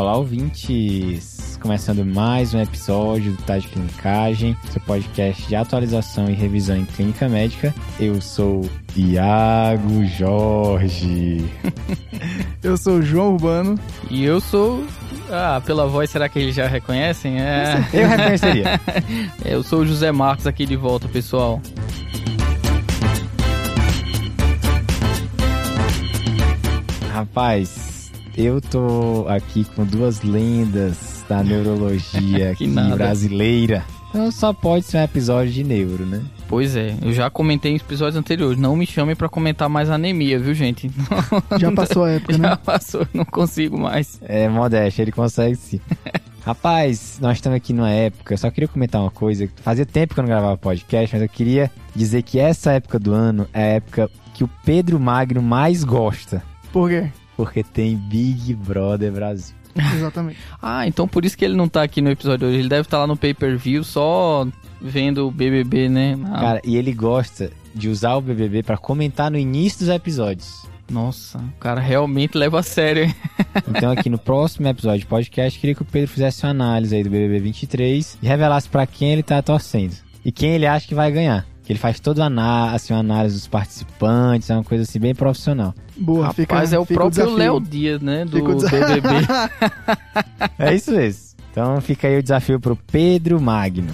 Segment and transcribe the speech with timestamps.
[0.00, 1.58] Olá, ouvintes!
[1.60, 6.86] Começando mais um episódio do Tá de Clinicagem, seu podcast de atualização e revisão em
[6.86, 7.74] clínica médica.
[8.00, 8.62] Eu sou
[8.96, 11.44] Iago Jorge.
[12.64, 13.78] eu sou o João Urbano.
[14.10, 14.86] E eu sou.
[15.30, 17.38] Ah, pela voz, será que eles já reconhecem?
[17.38, 17.86] É...
[17.92, 18.80] Eu reconheceria.
[19.44, 21.60] eu sou o José Marcos aqui de volta, pessoal.
[27.12, 27.89] Rapaz,
[28.44, 33.84] eu tô aqui com duas lendas da neurologia aqui brasileira.
[34.08, 36.22] Então só pode ser um episódio de neuro, né?
[36.48, 38.58] Pois é, eu já comentei em episódios anteriores.
[38.58, 40.90] Não me chame para comentar mais anemia, viu, gente?
[41.58, 42.48] Já passou a época, já né?
[42.48, 44.18] Já passou, não consigo mais.
[44.22, 45.80] É, modéstia, ele consegue sim.
[46.44, 49.48] Rapaz, nós estamos aqui numa época, eu só queria comentar uma coisa.
[49.56, 53.12] Fazia tempo que eu não gravava podcast, mas eu queria dizer que essa época do
[53.12, 56.42] ano é a época que o Pedro Magno mais gosta.
[56.72, 57.10] Por quê?
[57.40, 59.56] Porque tem Big Brother Brasil.
[59.94, 60.38] Exatamente.
[60.60, 62.58] ah, então por isso que ele não tá aqui no episódio hoje.
[62.58, 64.46] Ele deve estar tá lá no pay-per-view só
[64.78, 66.18] vendo o BBB, né?
[66.26, 66.40] Ah.
[66.40, 70.68] Cara, e ele gosta de usar o BBB para comentar no início dos episódios.
[70.90, 73.04] Nossa, o cara realmente leva a sério.
[73.04, 73.14] Hein?
[73.74, 77.02] então aqui no próximo episódio de podcast, queria que o Pedro fizesse uma análise aí
[77.02, 79.94] do BBB 23 e revelasse para quem ele tá torcendo.
[80.22, 83.46] E quem ele acha que vai ganhar que ele faz toda uma, assim, análise dos
[83.46, 85.72] participantes, é uma coisa assim bem profissional.
[85.96, 89.08] Boa, Rapaz, fica, é o próprio Léo Dias, né, do BBB.
[90.58, 91.30] é isso mesmo.
[91.52, 93.92] Então fica aí o desafio pro Pedro Magno.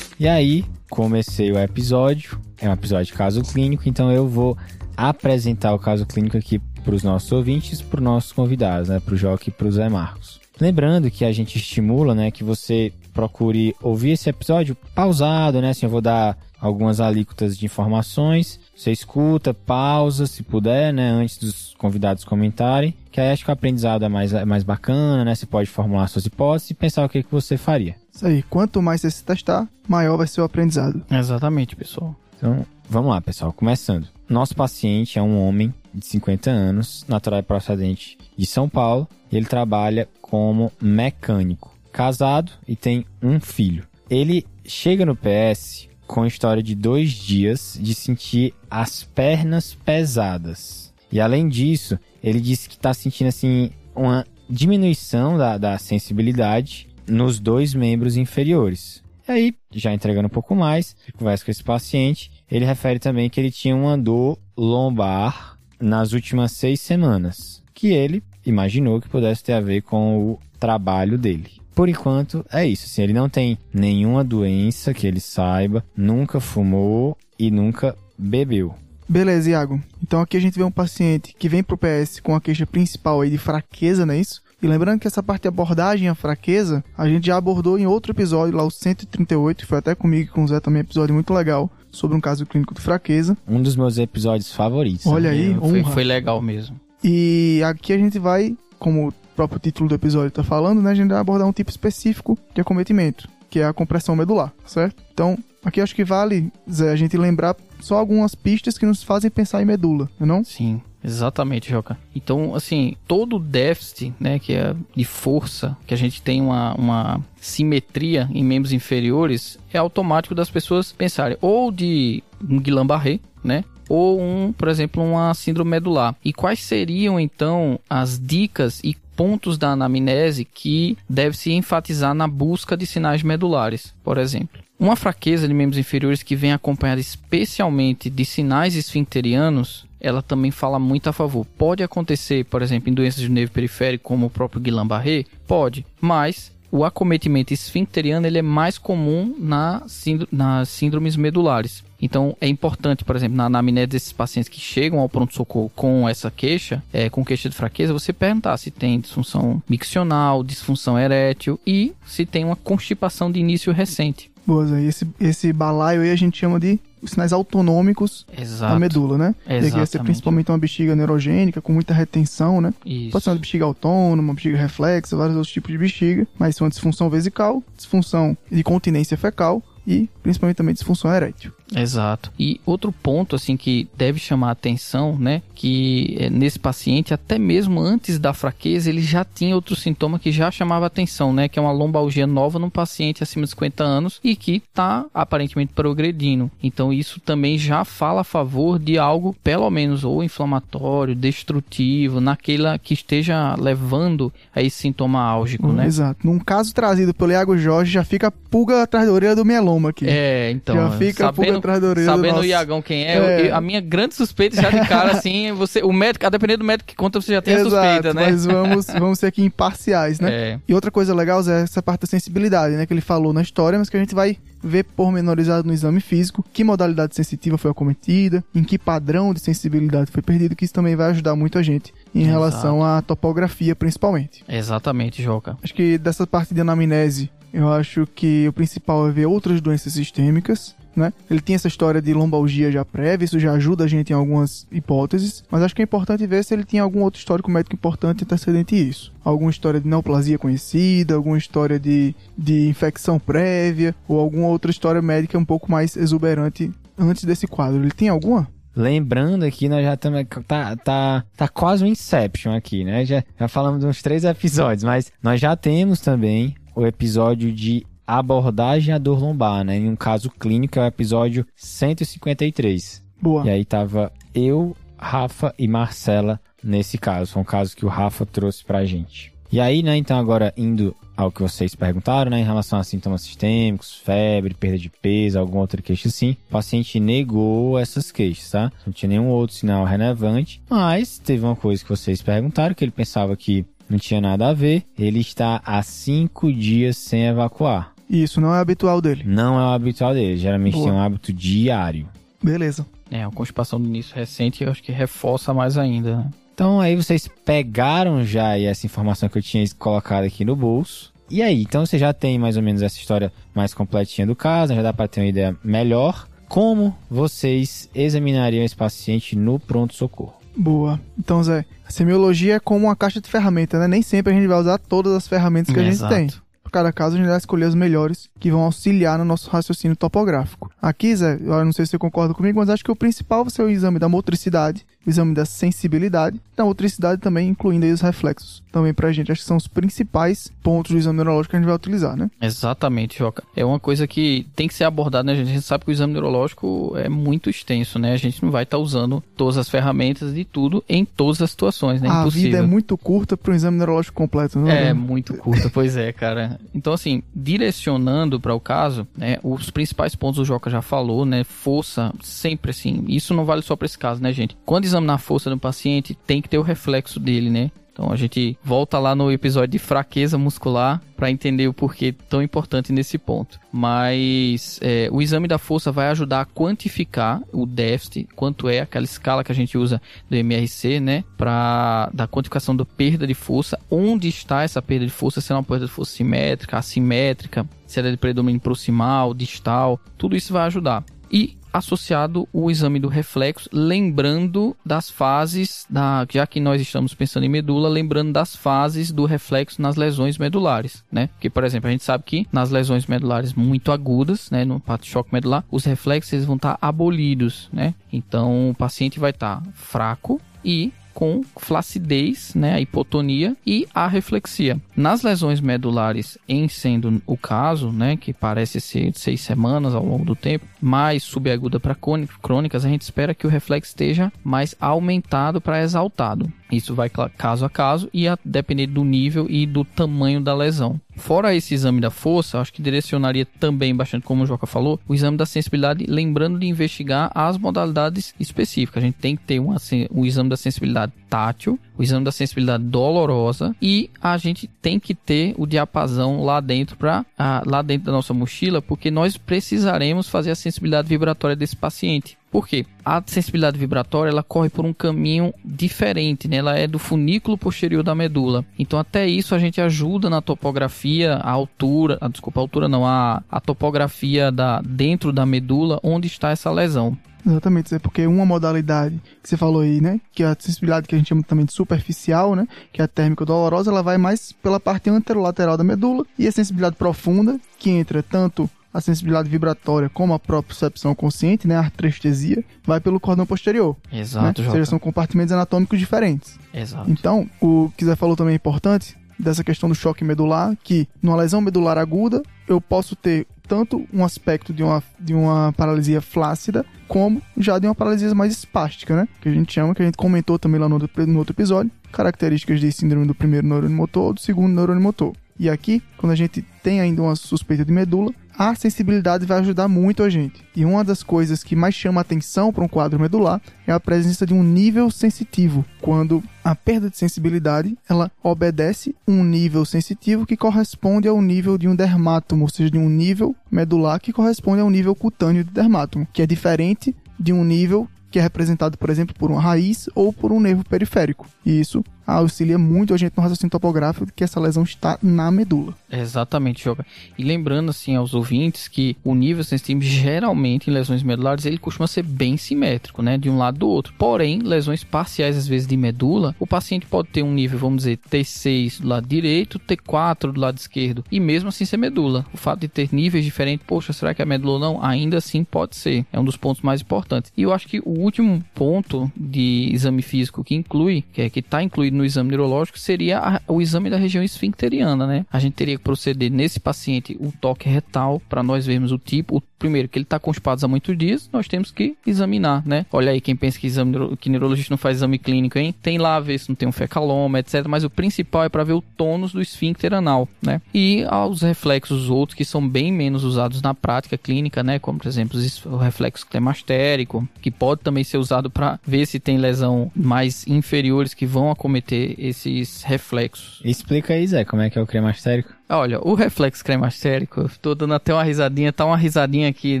[0.24, 4.56] E aí, comecei o episódio é um episódio de caso clínico, então eu vou
[4.96, 9.12] apresentar o caso clínico aqui para os nossos ouvintes, para os nossos convidados, né, para
[9.12, 10.40] o Joque e para o Zé Marcos.
[10.58, 15.84] Lembrando que a gente estimula, né, que você procure ouvir esse episódio pausado, né, assim,
[15.84, 21.74] eu vou dar algumas alíquotas de informações, você escuta, pausa, se puder, né, antes dos
[21.76, 25.44] convidados comentarem, que aí acho que o aprendizado é mais, é mais bacana, né, você
[25.44, 28.02] pode formular suas hipóteses e pensar o que, que você faria.
[28.14, 31.04] Isso aí, quanto mais você se testar, maior vai ser o aprendizado.
[31.10, 32.14] Exatamente, pessoal.
[32.36, 33.52] Então, vamos lá, pessoal.
[33.52, 34.06] Começando.
[34.28, 39.08] Nosso paciente é um homem de 50 anos, natural e procedente de São Paulo.
[39.32, 43.84] Ele trabalha como mecânico, casado e tem um filho.
[44.08, 50.94] Ele chega no PS com história de dois dias de sentir as pernas pesadas.
[51.10, 57.38] E além disso, ele disse que está sentindo assim uma diminuição da, da sensibilidade nos
[57.38, 59.02] dois membros inferiores.
[59.26, 63.40] E aí, já entregando um pouco mais, conversa com esse paciente, ele refere também que
[63.40, 69.54] ele tinha uma dor lombar nas últimas seis semanas, que ele imaginou que pudesse ter
[69.54, 71.50] a ver com o trabalho dele.
[71.74, 72.84] Por enquanto, é isso.
[72.86, 78.74] Assim, ele não tem nenhuma doença que ele saiba, nunca fumou e nunca bebeu.
[79.08, 79.82] Beleza, Iago.
[80.02, 83.20] Então aqui a gente vê um paciente que vem pro PS com a queixa principal
[83.20, 84.42] aí de fraqueza, não é isso?
[84.64, 88.12] E lembrando que essa parte de abordagem à fraqueza, a gente já abordou em outro
[88.12, 91.70] episódio, lá o 138, foi até comigo e com o Zé também, episódio muito legal,
[91.90, 93.36] sobre um caso clínico de fraqueza.
[93.46, 95.06] Um dos meus episódios favoritos.
[95.06, 96.80] Olha aí, é, foi, foi, legal mesmo.
[97.04, 100.94] E aqui a gente vai, como o próprio título do episódio está falando, né, a
[100.94, 105.04] gente vai abordar um tipo específico de acometimento, que é a compressão medular, certo?
[105.12, 109.30] Então, aqui acho que vale, Zé, a gente lembrar só algumas pistas que nos fazem
[109.30, 110.42] pensar em medula, não é não?
[110.42, 110.80] Sim.
[111.04, 111.98] Exatamente, Joca.
[112.14, 117.20] Então, assim, todo déficit, né, que é de força, que a gente tem uma, uma
[117.36, 124.18] simetria em membros inferiores, é automático das pessoas pensarem ou de um Guillain-Barré, né, ou
[124.20, 126.16] um, por exemplo, uma síndrome medular.
[126.24, 132.26] E quais seriam então as dicas e pontos da anamnese que deve se enfatizar na
[132.26, 134.63] busca de sinais medulares, por exemplo?
[134.78, 140.78] Uma fraqueza de membros inferiores que vem acompanhada especialmente de sinais esfincterianos ela também fala
[140.78, 141.46] muito a favor.
[141.56, 145.24] Pode acontecer, por exemplo, em doenças de nervo periférico, como o próprio Guillain-Barré?
[145.46, 149.82] Pode, mas o acometimento esfincteriano ele é mais comum na
[150.30, 151.82] nas síndromes medulares.
[152.02, 156.30] Então é importante, por exemplo, na anamnese desses pacientes que chegam ao pronto-socorro com essa
[156.30, 161.94] queixa, é, com queixa de fraqueza, você perguntar se tem disfunção miccional, disfunção erétil e
[162.04, 164.33] se tem uma constipação de início recente.
[164.46, 168.72] Boas, aí esse, esse balaio aí a gente chama de sinais autonômicos Exato.
[168.72, 169.34] da medula, né?
[169.46, 169.76] Exatamente.
[169.76, 172.72] E aqui ser principalmente uma bexiga neurogênica com muita retenção, né?
[172.84, 173.10] Isso.
[173.10, 176.68] Pode ser uma bexiga autônoma, uma bexiga reflexa, vários outros tipos de bexiga, mas são
[176.68, 181.52] disfunção vesical, disfunção de continência fecal e principalmente também disfunção erétil.
[181.74, 182.32] Exato.
[182.38, 185.42] E outro ponto, assim, que deve chamar a atenção, né?
[185.54, 190.30] Que é, nesse paciente, até mesmo antes da fraqueza, ele já tinha outro sintoma que
[190.30, 191.48] já chamava atenção, né?
[191.48, 195.72] Que é uma lombalgia nova num paciente acima de 50 anos e que está aparentemente
[195.72, 196.50] progredindo.
[196.62, 202.78] Então, isso também já fala a favor de algo, pelo menos, ou inflamatório, destrutivo, naquela
[202.78, 205.86] que esteja levando a esse sintoma álgico, hum, né?
[205.86, 206.26] Exato.
[206.26, 210.06] Num caso trazido pelo Iago Jorge, já fica pulga atrás da orelha do mieloma aqui.
[210.08, 210.76] É, então.
[210.76, 212.44] Já fica sabendo, pulga atrás da orelha Sabendo do o.
[212.44, 213.50] Iagão quem é, É.
[213.50, 216.64] eu- a minha grande suspeita já de cara, assim, você, o médico, a depender do
[216.64, 218.26] médico que conta, você já tem a Exato, suspeita, né?
[218.30, 220.30] mas vamos, vamos ser aqui imparciais, né?
[220.32, 222.86] É, E outra coisa legal Zé, é essa parte da sensibilidade, né?
[222.86, 224.36] Que ele falou na história, mas que a gente vai
[224.66, 230.10] ver pormenorizado no exame físico, que modalidade sensitiva foi acometida, em que padrão de sensibilidade
[230.10, 232.32] foi perdido, que isso também vai ajudar muito a gente em Exato.
[232.32, 234.42] relação à topografia, principalmente.
[234.48, 235.56] exatamente, Joca.
[235.62, 239.92] Acho que dessa parte de anamnese, eu acho que o principal é ver outras doenças
[239.92, 241.12] sistêmicas, né?
[241.30, 244.66] Ele tem essa história de lombalgia já prévia, isso já ajuda a gente em algumas
[244.70, 248.24] hipóteses, mas acho que é importante ver se ele tem algum outro histórico médico importante
[248.24, 249.12] antecedente a isso.
[249.24, 255.00] Alguma história de neoplasia conhecida, alguma história de, de infecção prévia, ou alguma outra história
[255.02, 257.82] médica um pouco mais exuberante antes desse quadro.
[257.82, 258.48] Ele tem alguma?
[258.76, 260.26] Lembrando aqui, nós já estamos.
[260.48, 263.04] Tá, tá, tá quase um Inception aqui, né?
[263.04, 267.86] Já, já falamos de uns três episódios, mas nós já temos também o episódio de
[268.06, 269.76] abordagem à dor lombar, né?
[269.76, 273.02] Em um caso clínico, é o episódio 153.
[273.20, 273.46] Boa.
[273.46, 277.32] E aí tava eu, Rafa e Marcela nesse caso.
[277.32, 279.32] Foi um caso que o Rafa trouxe pra gente.
[279.52, 283.22] E aí, né, então agora indo ao que vocês perguntaram, né, em relação a sintomas
[283.22, 288.72] sistêmicos, febre, perda de peso, algum outro queixa assim, o paciente negou essas queixas, tá?
[288.84, 292.90] Não tinha nenhum outro sinal relevante, mas teve uma coisa que vocês perguntaram, que ele
[292.90, 297.93] pensava que não tinha nada a ver, ele está há cinco dias sem evacuar.
[298.08, 299.22] Isso não é habitual dele.
[299.26, 300.84] Não é o habitual dele, geralmente Boa.
[300.84, 302.08] tem um hábito diário.
[302.42, 302.86] Beleza.
[303.10, 306.30] É, a constipação do início recente eu acho que reforça mais ainda, né?
[306.54, 311.12] Então aí vocês pegaram já essa informação que eu tinha colocado aqui no bolso.
[311.30, 314.74] E aí, então você já tem mais ou menos essa história mais completinha do caso,
[314.74, 316.28] já dá para ter uma ideia melhor.
[316.48, 320.34] Como vocês examinariam esse paciente no pronto-socorro?
[320.56, 321.00] Boa.
[321.18, 323.88] Então, Zé, a semiologia é como uma caixa de ferramentas, né?
[323.88, 326.14] Nem sempre a gente vai usar todas as ferramentas que a Exato.
[326.14, 326.40] gente tem.
[326.74, 330.72] Cada caso, a gente vai escolher as melhores que vão auxiliar no nosso raciocínio topográfico.
[330.82, 333.52] Aqui, Zé, eu não sei se você concorda comigo, mas acho que o principal vai
[333.52, 338.00] ser o exame da motricidade, o exame da sensibilidade, da motricidade também, incluindo aí os
[338.00, 338.62] reflexos.
[338.72, 341.66] Também pra gente, acho que são os principais pontos do exame neurológico que a gente
[341.66, 342.30] vai utilizar, né?
[342.40, 343.42] Exatamente, Joca.
[343.54, 345.50] É uma coisa que tem que ser abordada, né, gente?
[345.50, 348.12] A gente sabe que o exame neurológico é muito extenso, né?
[348.12, 352.00] A gente não vai estar usando todas as ferramentas de tudo em todas as situações,
[352.00, 352.08] né?
[352.08, 352.50] a Impossível.
[352.50, 354.88] vida é muito curta para um exame neurológico completo, né?
[354.88, 356.58] É, muito curta, pois é, cara.
[356.74, 361.44] Então, assim, direcionando para o caso, né, os principais pontos o Joca já falou, né,
[361.44, 364.56] força, sempre assim, isso não vale só para esse caso, né, gente?
[364.64, 367.70] Quando examinar a força do paciente, tem que ter o reflexo dele, né?
[367.94, 372.42] Então a gente volta lá no episódio de fraqueza muscular para entender o porquê tão
[372.42, 373.60] importante nesse ponto.
[373.72, 379.04] Mas é, o exame da força vai ajudar a quantificar o déficit, quanto é aquela
[379.04, 381.22] escala que a gente usa do MRC, né?
[381.36, 385.54] Para da quantificação da perda de força, onde está essa perda de força, se é
[385.54, 390.52] uma perda de força simétrica, assimétrica, se ela é de predomínio proximal, distal, tudo isso
[390.52, 391.04] vai ajudar.
[391.30, 397.44] E associado o exame do reflexo, lembrando das fases da, já que nós estamos pensando
[397.44, 401.26] em medula, lembrando das fases do reflexo nas lesões medulares, né?
[401.32, 405.34] Porque, por exemplo, a gente sabe que nas lesões medulares muito agudas, né, no choque
[405.34, 407.92] medular, os reflexos vão estar abolidos, né?
[408.12, 414.78] Então, o paciente vai estar fraco e com flacidez, né, a hipotonia e a reflexia.
[414.96, 420.04] Nas lesões medulares, em sendo o caso, né, que parece ser de seis semanas ao
[420.04, 421.96] longo do tempo, mais subaguda para
[422.42, 426.52] crônicas, a gente espera que o reflexo esteja mais aumentado para exaltado.
[426.70, 431.00] Isso vai caso a caso e a depender do nível e do tamanho da lesão.
[431.16, 435.14] Fora esse exame da força, acho que direcionaria também bastante, como o Joca falou, o
[435.14, 439.02] exame da sensibilidade, lembrando de investigar as modalidades específicas.
[439.02, 442.84] A gente tem que ter sen- o exame da sensibilidade tátil, o exame da sensibilidade
[442.84, 447.24] dolorosa e a gente tem que ter o diapasão lá dentro para
[447.66, 452.36] lá dentro da nossa mochila, porque nós precisaremos fazer a sensibilidade vibratória desse paciente.
[452.50, 452.86] Por quê?
[453.04, 456.58] A sensibilidade vibratória ela corre por um caminho diferente, né?
[456.58, 458.64] Ela é do funículo posterior da medula.
[458.78, 463.04] Então até isso a gente ajuda na topografia, a altura, a, desculpa, a altura não,
[463.04, 467.18] a, a topografia da dentro da medula onde está essa lesão.
[467.46, 471.14] Exatamente, Zé, porque uma modalidade que você falou aí, né, que é a sensibilidade que
[471.14, 474.52] a gente chama também de superficial, né, que é a térmica dolorosa, ela vai mais
[474.52, 480.08] pela parte anterolateral da medula, e a sensibilidade profunda, que entra tanto a sensibilidade vibratória
[480.08, 483.96] como a propriocepção consciente, né, a artrestesia, vai pelo cordão posterior.
[484.12, 484.68] Exato, né?
[484.68, 486.56] Ou seja, são compartimentos anatômicos diferentes.
[486.72, 487.10] Exato.
[487.10, 491.36] Então, o que Zé falou também é importante, dessa questão do choque medular, que numa
[491.36, 496.84] lesão medular aguda, eu posso ter tanto um aspecto de uma, de uma paralisia flácida,
[497.08, 499.28] como já de uma paralisia mais espástica, né?
[499.40, 501.90] Que a gente chama, que a gente comentou também lá no outro, no outro episódio,
[502.12, 505.34] características de síndrome do primeiro neurônio motor ou do segundo neurônio motor.
[505.58, 509.88] E aqui, quando a gente tem ainda uma suspeita de medula, a sensibilidade vai ajudar
[509.88, 510.62] muito a gente.
[510.74, 514.46] E uma das coisas que mais chama atenção para um quadro medular é a presença
[514.46, 520.56] de um nível sensitivo, quando a perda de sensibilidade ela obedece um nível sensitivo que
[520.56, 524.84] corresponde ao nível de um dermátomo, ou seja, de um nível medular que corresponde a
[524.84, 529.10] um nível cutâneo de dermátomo, que é diferente de um nível que é representado, por
[529.10, 531.46] exemplo, por uma raiz ou por um nervo periférico.
[531.64, 535.50] E isso auxilia muito a gente no raciocínio topográfico de que essa lesão está na
[535.50, 535.94] medula.
[536.10, 537.04] Exatamente, Joga.
[537.38, 542.06] E lembrando assim aos ouvintes que o nível sensitivo geralmente em lesões medulares ele costuma
[542.06, 544.14] ser bem simétrico, né, de um lado do outro.
[544.18, 548.18] Porém, lesões parciais às vezes de medula, o paciente pode ter um nível, vamos dizer,
[548.30, 552.46] T6 do lado direito, T4 do lado esquerdo e mesmo assim ser medula.
[552.52, 555.04] O fato de ter níveis diferentes, poxa, será que é medula ou não?
[555.04, 556.24] Ainda assim pode ser.
[556.32, 557.52] É um dos pontos mais importantes.
[557.56, 561.60] E eu acho que o último ponto de exame físico que inclui, que é que
[561.60, 565.46] está incluído no exame neurológico seria a, o exame da região esfincteriana, né?
[565.52, 569.56] A gente teria que proceder nesse paciente o toque retal para nós vermos o tipo,
[569.56, 573.04] o primeiro, que ele está constipado há muitos dias, nós temos que examinar, né?
[573.12, 575.94] Olha aí, quem pensa que, exame, que neurologista não faz exame clínico, hein?
[576.02, 577.86] Tem lá ver se não tem um fecaloma, etc.
[577.86, 580.80] Mas o principal é para ver o tônus do esfíncter anal, né?
[580.94, 584.98] E aos reflexos outros que são bem menos usados na prática clínica, né?
[584.98, 589.58] Como, por exemplo, o reflexo clemastérico, que pode também ser usado para ver se tem
[589.58, 593.80] lesão mais inferiores que vão acometer esses reflexos.
[593.84, 595.72] Explica aí, Zé, como é que é o cremastérico?
[595.94, 600.00] Olha, o reflexo cremastérico, tô dando até uma risadinha, tá uma risadinha aqui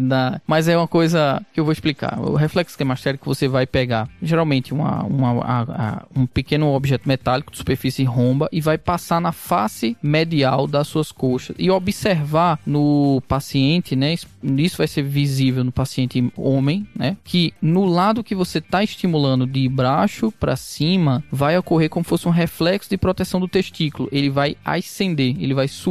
[0.00, 2.18] na, mas é uma coisa que eu vou explicar.
[2.18, 7.52] O reflexo cremastérico você vai pegar geralmente uma, uma a, a, um pequeno objeto metálico
[7.52, 13.22] de superfície romba e vai passar na face medial das suas coxas e observar no
[13.28, 14.14] paciente, né?
[14.42, 17.16] Isso vai ser visível no paciente homem, né?
[17.22, 22.26] Que no lado que você está estimulando de baixo para cima vai ocorrer como fosse
[22.26, 24.08] um reflexo de proteção do testículo.
[24.10, 25.83] Ele vai ascender, ele vai subir,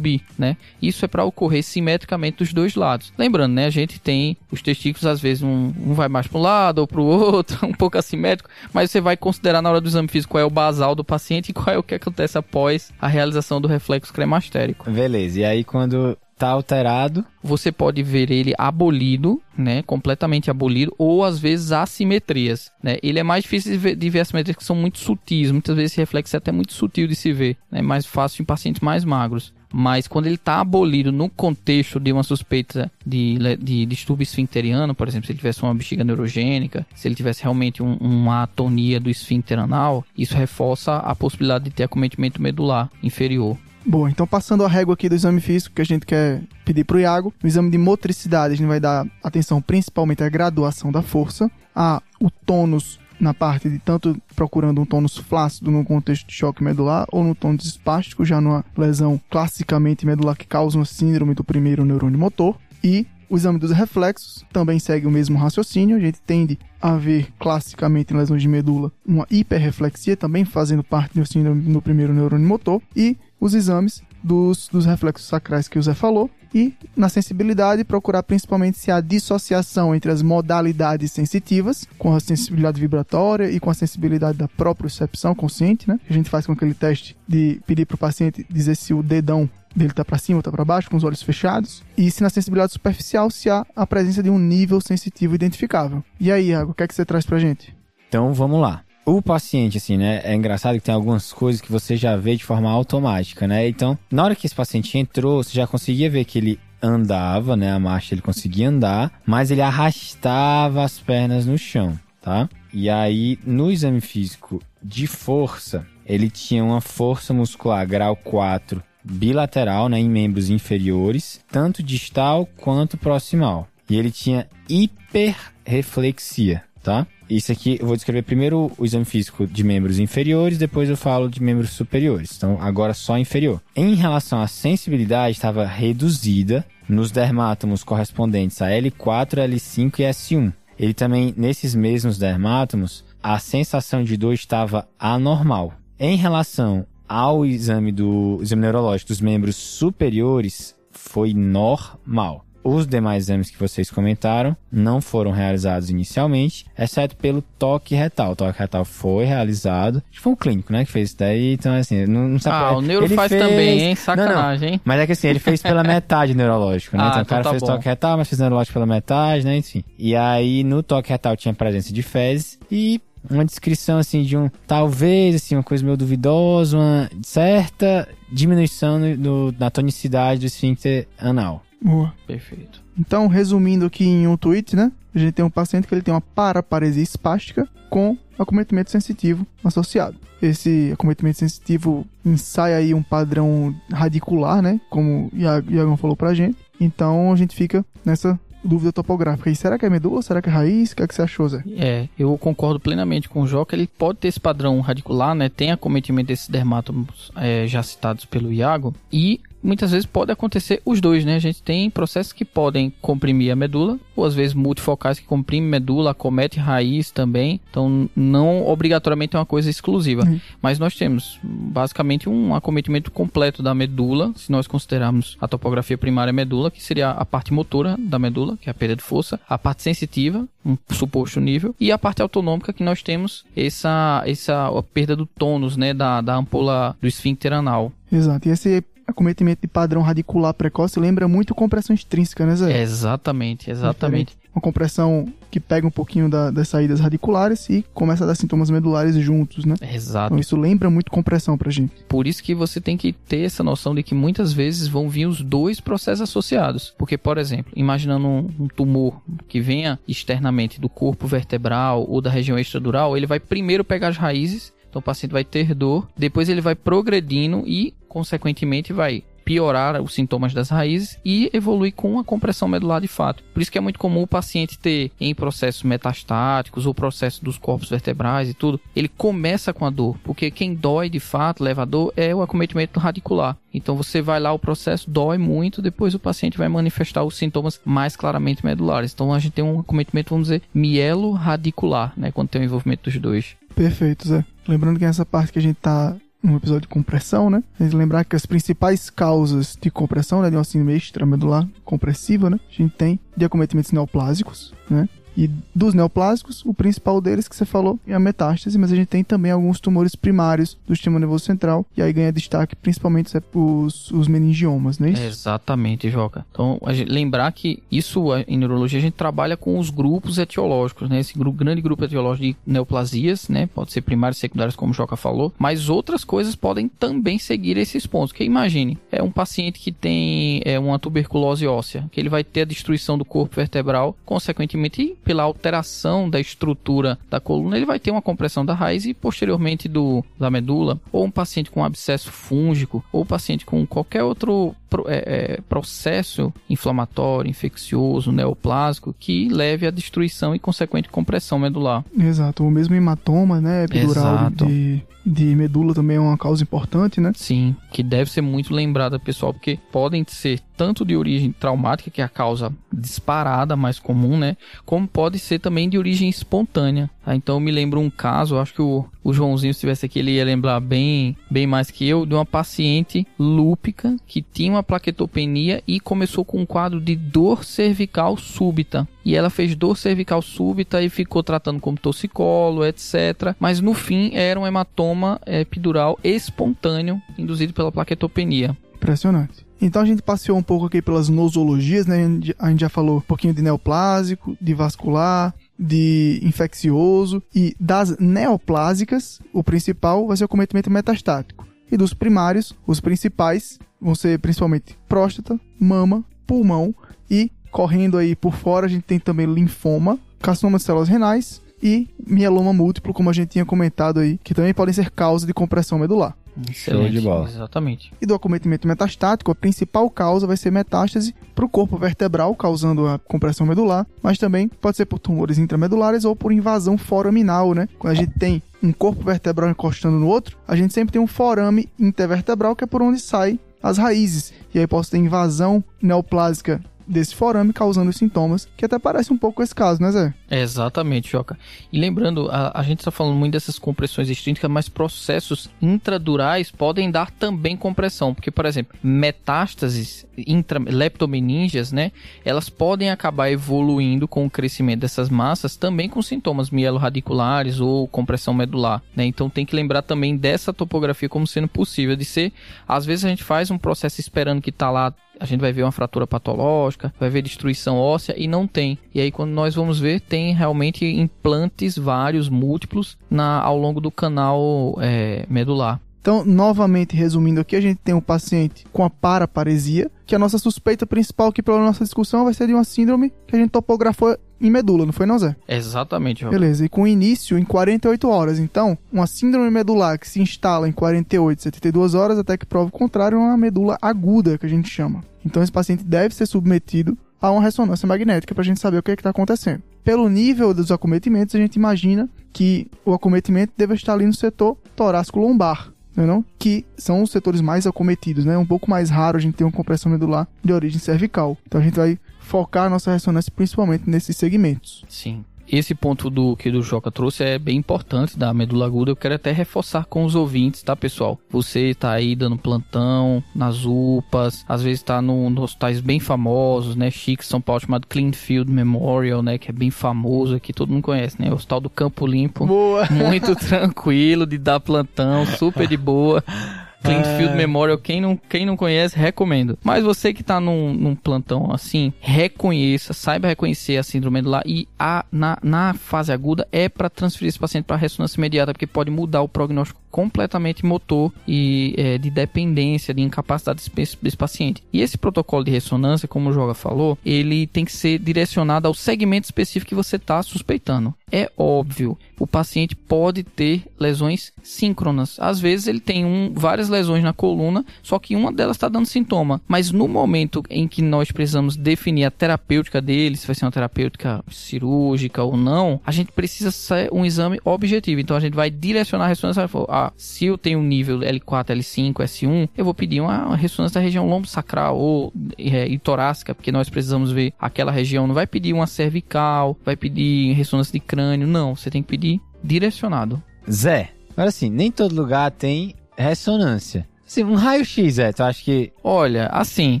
[0.38, 0.56] né?
[0.80, 3.12] Isso é para ocorrer simetricamente dos dois lados.
[3.16, 3.66] Lembrando, né?
[3.66, 6.86] A gente tem os testículos, às vezes, um, um vai mais para um lado ou
[6.86, 10.32] para o outro, um pouco assimétrico, mas você vai considerar na hora do exame físico
[10.32, 13.60] qual é o basal do paciente e qual é o que acontece após a realização
[13.60, 14.90] do reflexo cremastérico.
[14.90, 17.24] Beleza, e aí quando tá alterado.
[17.42, 19.82] Você pode ver ele abolido, né?
[19.82, 22.96] Completamente abolido, ou às vezes assimetrias, né?
[23.02, 25.50] Ele é mais difícil de ver, de ver assimetrias que são muito sutis.
[25.50, 27.82] Muitas vezes esse reflexo é até muito sutil de se ver, né?
[27.82, 32.22] Mais fácil em pacientes mais magros mas quando ele está abolido no contexto de uma
[32.22, 37.14] suspeita de, de distúrbio esfincteriano, por exemplo, se ele tivesse uma bexiga neurogênica, se ele
[37.14, 42.40] tivesse realmente um, uma atonia do esfíncter anal, isso reforça a possibilidade de ter acometimento
[42.40, 43.56] medular inferior.
[43.86, 46.96] Bom, então passando a régua aqui do exame físico que a gente quer pedir para
[46.96, 51.00] o Iago, no exame de motricidade a gente vai dar atenção principalmente à graduação da
[51.00, 56.34] força, a o tônus na parte de tanto procurando um tônus flácido no contexto de
[56.34, 61.34] choque medular ou no tônus espástico, já numa lesão classicamente medular que causa uma síndrome
[61.34, 62.56] do primeiro neurônio motor.
[62.82, 65.96] E o exame dos reflexos também segue o mesmo raciocínio.
[65.96, 71.18] A gente tende a ver classicamente em lesões de medula uma hiperreflexia, também fazendo parte
[71.18, 72.80] do síndrome do primeiro neurônio motor.
[72.96, 78.22] E os exames dos, dos reflexos sacrais que o Zé falou, e na sensibilidade procurar
[78.22, 83.74] principalmente se há dissociação entre as modalidades sensitivas, com a sensibilidade vibratória e com a
[83.74, 86.00] sensibilidade da propriocepção consciente, né?
[86.08, 89.48] A gente faz com aquele teste de pedir para o paciente dizer se o dedão
[89.76, 92.30] dele está para cima ou está para baixo, com os olhos fechados, e se na
[92.30, 96.02] sensibilidade superficial se há a presença de um nível sensitivo identificável.
[96.18, 97.76] E aí, Iago, o que é que você traz para gente?
[98.08, 100.20] Então, vamos lá o paciente, assim, né?
[100.24, 103.66] É engraçado que tem algumas coisas que você já vê de forma automática, né?
[103.68, 107.72] Então, na hora que esse paciente entrou, você já conseguia ver que ele andava, né?
[107.72, 112.48] A marcha ele conseguia andar, mas ele arrastava as pernas no chão, tá?
[112.72, 119.88] E aí, no exame físico de força, ele tinha uma força muscular grau 4 bilateral,
[119.88, 119.98] né?
[119.98, 123.66] Em membros inferiores, tanto distal quanto proximal.
[123.88, 127.06] E ele tinha hiperreflexia, tá?
[127.28, 131.28] Isso aqui, eu vou descrever primeiro o exame físico de membros inferiores, depois eu falo
[131.28, 132.36] de membros superiores.
[132.36, 133.60] Então, agora só inferior.
[133.76, 140.52] Em relação à sensibilidade, estava reduzida nos dermátomos correspondentes a L4, L5 e S1.
[140.78, 145.74] Ele também, nesses mesmos dermátomos, a sensação de dor estava anormal.
[145.98, 152.44] Em relação ao exame do exame neurológico dos membros superiores, foi normal.
[152.64, 158.32] Os demais exames que vocês comentaram não foram realizados inicialmente, exceto pelo toque retal.
[158.32, 160.02] O toque retal foi realizado.
[160.12, 161.54] Foi um clínico, né, que fez isso daí.
[161.54, 162.56] Então, assim, não, não sabe...
[162.56, 163.94] Ah, o neuro ele faz fez- também, hein?
[163.94, 164.80] Sacanagem, hein?
[164.84, 167.04] Mas é que assim, ele fez pela metade neurológico, né?
[167.04, 167.66] Ah, então o então cara tá fez bom.
[167.68, 169.56] toque retal, mas fez neurológico pela metade, né?
[169.56, 169.82] Enfim.
[169.98, 173.00] E aí no toque retal tinha presença de fezes e
[173.30, 179.16] uma descrição assim de um talvez assim uma coisa meio duvidosa, uma certa diminuição no,
[179.16, 181.62] no- na tonicidade do esfíncter anal.
[181.80, 182.12] Boa.
[182.26, 182.82] Perfeito.
[182.98, 184.90] Então, resumindo aqui em um tweet, né?
[185.14, 190.16] A gente tem um paciente que ele tem uma paraparesia espástica com acometimento sensitivo associado.
[190.40, 194.80] Esse acometimento sensitivo ensaia aí um padrão radicular, né?
[194.90, 196.56] Como o Ia- Iagão falou pra gente.
[196.80, 199.50] Então, a gente fica nessa dúvida topográfica.
[199.50, 200.20] E será que é medula?
[200.22, 200.92] Será que é raiz?
[200.92, 201.62] O que, é que você achou, Zé?
[201.76, 203.74] É, eu concordo plenamente com o Joca.
[203.74, 205.48] Ele pode ter esse padrão radicular, né?
[205.48, 208.94] Tem acometimento desses dermátomos é, já citados pelo Iago.
[209.12, 211.36] E muitas vezes pode acontecer os dois, né?
[211.36, 215.68] A gente tem processos que podem comprimir a medula, ou às vezes multifocais que comprimem
[215.68, 217.60] medula, acomete raiz também.
[217.70, 220.24] Então, não obrigatoriamente é uma coisa exclusiva.
[220.24, 220.40] Uhum.
[220.60, 226.32] Mas nós temos basicamente um acometimento completo da medula, se nós considerarmos a topografia primária
[226.32, 229.58] medula, que seria a parte motora da medula, que é a perda de força, a
[229.58, 235.16] parte sensitiva, um suposto nível, e a parte autonômica, que nós temos essa, essa perda
[235.16, 237.92] do tônus, né, da, da ampola do esfíncter anal.
[238.10, 238.48] Exato.
[238.48, 242.80] E esse acometimento de padrão radicular precoce lembra muito compressão extrínseca, né, Zé?
[242.82, 244.36] Exatamente, exatamente.
[244.54, 248.70] Uma compressão que pega um pouquinho da- das saídas radiculares e começa a dar sintomas
[248.70, 249.76] medulares juntos, né?
[249.80, 250.26] Exato.
[250.26, 251.92] Então isso lembra muito compressão pra gente.
[252.08, 255.26] Por isso que você tem que ter essa noção de que muitas vezes vão vir
[255.26, 256.92] os dois processos associados.
[256.98, 262.30] Porque, por exemplo, imaginando um, um tumor que venha externamente do corpo vertebral ou da
[262.30, 266.48] região extradural, ele vai primeiro pegar as raízes, então o paciente vai ter dor, depois
[266.48, 272.24] ele vai progredindo e, consequentemente, vai piorar os sintomas das raízes e evoluir com a
[272.24, 273.42] compressão medular de fato.
[273.54, 277.56] Por isso que é muito comum o paciente ter em processos metastáticos ou processos dos
[277.56, 281.80] corpos vertebrais e tudo, ele começa com a dor, porque quem dói de fato, leva
[281.80, 283.56] a dor, é o acometimento radicular.
[283.72, 287.80] Então você vai lá, o processo dói muito, depois o paciente vai manifestar os sintomas
[287.86, 289.14] mais claramente medulares.
[289.14, 293.04] Então a gente tem um acometimento, vamos dizer, mielo radicular, né, quando tem o envolvimento
[293.04, 293.56] dos dois.
[293.78, 294.44] Perfeito, Zé.
[294.66, 297.62] Lembrando que nessa parte que a gente tá num episódio de compressão, né?
[297.78, 302.50] A gente lembrar que as principais causas de compressão, né, de uma síndrome extramedular compressiva,
[302.50, 302.58] né?
[302.68, 305.08] A gente tem de acometimentos neoplásicos, né?
[305.38, 309.06] E dos neoplásicos, o principal deles que você falou é a metástase, mas a gente
[309.06, 314.10] tem também alguns tumores primários do sistema nervoso central, e aí ganha destaque principalmente os,
[314.10, 315.22] os meningiomas, não é isso?
[315.22, 316.44] Exatamente, Joca.
[316.50, 321.20] Então, gente, lembrar que isso em neurologia a gente trabalha com os grupos etiológicos, né?
[321.20, 323.68] Esse grupo, grande grupo etiológico de neoplasias, né?
[323.72, 327.76] Pode ser primários e secundários, como o Joca falou, mas outras coisas podem também seguir
[327.76, 328.32] esses pontos.
[328.32, 332.62] Que imagine, é um paciente que tem é, uma tuberculose óssea, que ele vai ter
[332.62, 338.10] a destruição do corpo vertebral, consequentemente, pela alteração da estrutura da coluna, ele vai ter
[338.10, 343.04] uma compressão da raiz e posteriormente do da medula, ou um paciente com abscesso fúngico,
[343.12, 344.74] ou um paciente com qualquer outro
[345.06, 352.04] é, é, processo inflamatório, infeccioso, neoplásico que leve à destruição e consequente compressão medular.
[352.18, 353.84] Exato, o mesmo hematoma, né?
[353.84, 354.66] Epidural Exato.
[354.66, 357.32] de, de medula também é uma causa importante, né?
[357.34, 362.20] Sim, que deve ser muito lembrada, pessoal, porque podem ser tanto de origem traumática, que
[362.20, 364.56] é a causa disparada mais comum, né?
[364.86, 367.10] Como pode ser também de origem espontânea.
[367.28, 367.36] Tá?
[367.36, 370.32] Então eu me lembro um caso, acho que o, o Joãozinho, se estivesse aqui, ele
[370.32, 375.82] ia lembrar bem, bem mais que eu, de uma paciente lúpica que tinha uma plaquetopenia
[375.86, 379.06] e começou com um quadro de dor cervical súbita.
[379.24, 383.54] E ela fez dor cervical súbita e ficou tratando como torcicolo, etc.
[383.60, 388.74] Mas no fim era um hematoma eh, epidural espontâneo induzido pela plaquetopenia.
[388.94, 389.68] Impressionante.
[389.80, 392.24] Então a gente passeou um pouco aqui pelas nosologias, né?
[392.58, 399.40] A gente já falou um pouquinho de neoplásico, de vascular, de infeccioso e das neoplásicas,
[399.52, 401.66] o principal vai ser o cometimento metastático.
[401.90, 406.94] E dos primários, os principais vão ser principalmente próstata, mama, pulmão
[407.30, 412.08] e correndo aí por fora a gente tem também linfoma, carcinoma de células renais e
[412.26, 415.98] mieloma múltiplo, como a gente tinha comentado aí, que também podem ser causa de compressão
[415.98, 416.36] medular.
[416.68, 417.12] Excelente.
[417.12, 417.48] de bola.
[417.48, 418.12] Exatamente.
[418.20, 423.06] E do acometimento metastático, a principal causa vai ser metástase para o corpo vertebral, causando
[423.06, 427.88] a compressão medular, mas também pode ser por tumores intramedulares ou por invasão foraminal, né?
[427.98, 431.26] Quando a gente tem um corpo vertebral encostando no outro, a gente sempre tem um
[431.26, 434.52] forame intervertebral que é por onde saem as raízes.
[434.74, 439.38] E aí pode ter invasão neoplásica desse forame causando os sintomas, que até parece um
[439.38, 440.34] pouco esse caso, né, Zé?
[440.50, 441.58] Exatamente, Joca.
[441.92, 447.10] E lembrando, a, a gente está falando muito dessas compressões extrínsecas, mas processos intradurais podem
[447.10, 448.34] dar também compressão.
[448.34, 452.12] Porque, por exemplo, metástases intra, leptomeninges, né?
[452.44, 458.54] Elas podem acabar evoluindo com o crescimento dessas massas, também com sintomas mielorradiculares ou compressão
[458.54, 459.26] medular, né?
[459.26, 462.52] Então tem que lembrar também dessa topografia como sendo possível de ser.
[462.86, 465.82] Às vezes a gente faz um processo esperando que está lá a gente vai ver
[465.82, 468.98] uma fratura patológica, vai ver destruição óssea e não tem.
[469.14, 474.10] E aí quando nós vamos ver, tem realmente implantes vários, múltiplos, na, ao longo do
[474.10, 476.00] canal é, medular.
[476.20, 480.58] Então, novamente resumindo aqui, a gente tem um paciente com a paraparesia, que a nossa
[480.58, 484.36] suspeita principal aqui pela nossa discussão vai ser de uma síndrome que a gente topografou
[484.60, 485.56] em medula, não foi não, Zé?
[485.66, 486.52] Exatamente, Rob.
[486.52, 488.58] Beleza, e com início em 48 horas.
[488.58, 492.92] Então, uma síndrome medular que se instala em 48, 72 horas, até que prova o
[492.92, 495.22] contrário, é uma medula aguda, que a gente chama.
[495.46, 499.02] Então, esse paciente deve ser submetido a uma ressonância magnética para a gente saber o
[499.02, 499.82] que é está acontecendo.
[500.08, 504.74] Pelo nível dos acometimentos, a gente imagina que o acometimento deve estar ali no setor
[504.96, 506.42] torácico lombar, não é não?
[506.58, 508.54] que são os setores mais acometidos, né?
[508.54, 511.58] É um pouco mais raro a gente ter uma compressão medular de origem cervical.
[511.66, 515.04] Então a gente vai focar a nossa ressonância principalmente nesses segmentos.
[515.10, 519.10] Sim esse ponto do que o Joca trouxe é bem importante da medula aguda.
[519.10, 521.38] Eu quero até reforçar com os ouvintes, tá, pessoal?
[521.50, 526.96] Você tá aí dando plantão nas UPAs, às vezes tá no, nos hospitais bem famosos,
[526.96, 527.10] né?
[527.10, 529.58] Chique, São Paulo, chamado Cleanfield Memorial, né?
[529.58, 531.50] Que é bem famoso aqui, todo mundo conhece, né?
[531.50, 532.66] O Hospital do Campo Limpo.
[532.66, 533.06] Boa!
[533.10, 536.42] Muito tranquilo de dar plantão, super de boa.
[537.02, 537.56] Clintfield é...
[537.56, 539.78] Memorial, quem não, quem não conhece, recomendo.
[539.82, 544.88] Mas você que tá num, num plantão assim, reconheça, saiba reconhecer a síndrome medular e
[544.98, 549.10] a, na, na fase aguda é para transferir esse paciente para ressonância imediata, porque pode
[549.10, 554.82] mudar o prognóstico completamente motor e é, de dependência, de incapacidade desse, desse, paciente.
[554.92, 558.94] E esse protocolo de ressonância, como o Joga falou, ele tem que ser direcionado ao
[558.94, 561.14] segmento específico que você está suspeitando.
[561.30, 565.38] É óbvio, o paciente pode ter lesões síncronas.
[565.38, 569.06] Às vezes ele tem um, várias lesões na coluna, só que uma delas está dando
[569.06, 569.60] sintoma.
[569.66, 573.72] Mas no momento em que nós precisamos definir a terapêutica dele, se vai ser uma
[573.72, 578.20] terapêutica cirúrgica ou não, a gente precisa ser um exame objetivo.
[578.20, 581.76] Então a gente vai direcionar a ressonância e falar, ah, se eu tenho nível L4,
[581.76, 586.54] L5, S1, eu vou pedir uma ressonância da região lombo sacral ou é, e torácica,
[586.54, 588.26] porque nós precisamos ver aquela região.
[588.26, 591.74] Não vai pedir uma cervical, vai pedir ressonância de crânio, não.
[591.74, 593.42] Você tem que pedir direcionado.
[593.70, 597.06] Zé, agora assim, nem todo lugar tem ressonância.
[597.28, 598.90] Sim, um raio-x, é, tu acha que...
[599.04, 600.00] Olha, assim,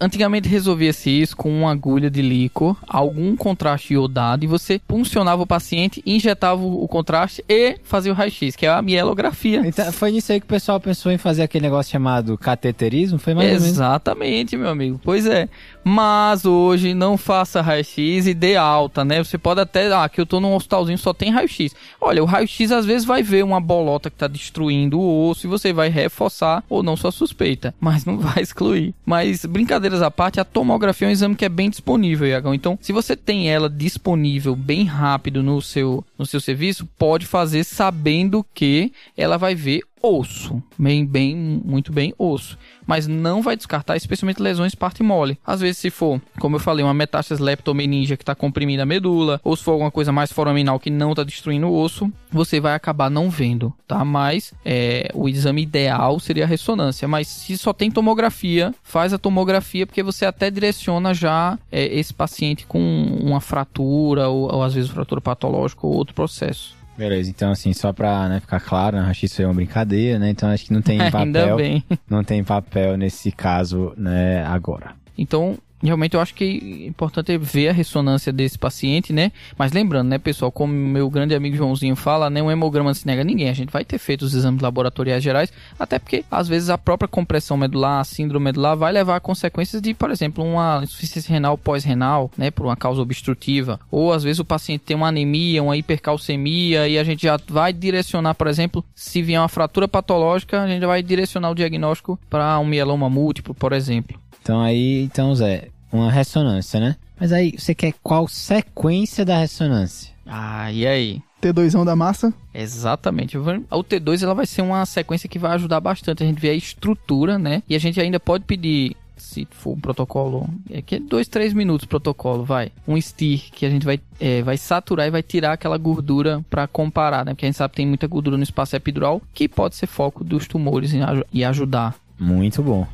[0.00, 5.46] antigamente resolvia-se isso com uma agulha de líquor, algum contraste iodado, e você puncionava o
[5.46, 9.62] paciente, injetava o contraste e fazia o raio-x, que é a mielografia.
[9.64, 13.16] Então, foi nisso aí que o pessoal pensou em fazer aquele negócio chamado cateterismo?
[13.16, 15.00] Foi mais Exatamente, meu amigo.
[15.04, 15.48] Pois é.
[15.90, 19.24] Mas hoje não faça raio-x e dê alta, né?
[19.24, 21.74] Você pode até, ah, que eu tô num hospitalzinho só tem raio-x.
[21.98, 25.48] Olha, o raio-x às vezes vai ver uma bolota que tá destruindo o osso e
[25.48, 28.94] você vai reforçar ou não sua suspeita, mas não vai excluir.
[29.06, 32.52] Mas brincadeiras à parte, a tomografia é um exame que é bem disponível, Iagão.
[32.52, 37.64] Então, se você tem ela disponível bem rápido no seu no seu serviço, pode fazer
[37.64, 43.96] sabendo que ela vai ver osso, bem, bem, muito bem osso, mas não vai descartar
[43.96, 45.38] especialmente lesões parte mole.
[45.46, 49.40] Às vezes se for, como eu falei, uma metástase leptomeningia que está comprimindo a medula,
[49.44, 52.74] ou se for alguma coisa mais foraminal que não está destruindo o osso, você vai
[52.74, 54.04] acabar não vendo, tá?
[54.04, 59.18] Mas é, o exame ideal seria a ressonância, mas se só tem tomografia, faz a
[59.18, 62.78] tomografia porque você até direciona já é, esse paciente com
[63.20, 66.77] uma fratura ou, ou às vezes fratura patológica ou outro processo.
[66.98, 70.30] Beleza, então assim, só pra né, ficar claro, né, isso é uma brincadeira, né?
[70.30, 71.20] Então acho que não tem papel.
[71.20, 71.84] Ainda bem.
[72.10, 74.96] Não tem papel nesse caso, né, agora.
[75.16, 79.32] Então, realmente eu acho que é importante ver a ressonância desse paciente, né?
[79.56, 83.06] Mas lembrando, né, pessoal, como meu grande amigo Joãozinho fala, né, um hemograma não se
[83.06, 83.48] nega a ninguém.
[83.48, 87.08] A gente vai ter feito os exames laboratoriais gerais, até porque às vezes a própria
[87.08, 91.56] compressão medular, a síndrome medular vai levar a consequências de, por exemplo, uma insuficiência renal
[91.56, 95.76] pós-renal, né, por uma causa obstrutiva, ou às vezes o paciente tem uma anemia, uma
[95.76, 100.68] hipercalcemia e a gente já vai direcionar, por exemplo, se vier uma fratura patológica, a
[100.68, 104.18] gente vai direcionar o diagnóstico para um mieloma múltiplo, por exemplo.
[104.48, 106.96] Então aí, então Zé, uma ressonância, né?
[107.20, 110.10] Mas aí, você quer qual sequência da ressonância?
[110.26, 111.20] Ah, e aí?
[111.42, 112.32] T2 da massa?
[112.54, 113.36] Exatamente.
[113.36, 113.44] O
[113.84, 117.38] T2 ela vai ser uma sequência que vai ajudar bastante a gente ver a estrutura,
[117.38, 117.62] né?
[117.68, 121.52] E a gente ainda pode pedir se for um protocolo, é que é dois, três
[121.52, 122.72] minutos protocolo, vai.
[122.86, 126.66] Um STIR que a gente vai, é, vai saturar e vai tirar aquela gordura para
[126.66, 127.34] comparar, né?
[127.34, 130.24] Porque a gente sabe que tem muita gordura no espaço epidural que pode ser foco
[130.24, 130.92] dos tumores
[131.34, 131.94] e ajudar.
[132.18, 132.86] Muito bom.